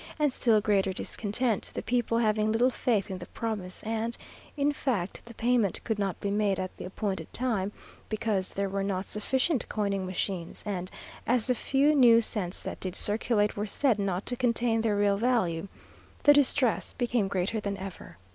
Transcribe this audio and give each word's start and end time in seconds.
and 0.17 0.33
still 0.33 0.59
greater 0.59 0.91
discontent, 0.91 1.69
the 1.75 1.83
people 1.83 2.17
having 2.17 2.51
little 2.51 2.71
faith 2.71 3.11
in 3.11 3.19
the 3.19 3.27
promise, 3.27 3.83
and, 3.83 4.17
in 4.57 4.73
fact, 4.73 5.23
the 5.27 5.33
payment 5.35 5.79
could 5.83 5.99
not 5.99 6.19
be 6.19 6.31
made 6.31 6.57
at 6.59 6.75
the 6.75 6.83
appointed 6.85 7.31
time, 7.31 7.71
because 8.09 8.51
there 8.51 8.67
were 8.67 8.81
not 8.81 9.05
sufficient 9.05 9.69
coining 9.69 10.03
machines; 10.03 10.63
and 10.65 10.89
as 11.27 11.45
the 11.45 11.53
few 11.53 11.93
new 11.93 12.19
cents 12.19 12.63
that 12.63 12.79
did 12.79 12.95
circulate, 12.95 13.55
were 13.55 13.67
said 13.67 13.99
not 13.99 14.25
to 14.25 14.35
contain 14.35 14.81
their 14.81 14.95
real 14.97 15.17
value, 15.17 15.67
the 16.23 16.33
distress 16.33 16.93
became 16.93 17.27
greater 17.27 17.59
than 17.59 17.77
ever. 17.77 18.17